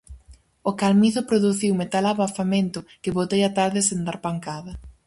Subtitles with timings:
[0.69, 4.73] O calmizo produciume tal abafamento, que botei a tarde sen dar pancada.